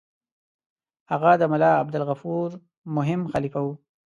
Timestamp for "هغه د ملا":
1.11-1.71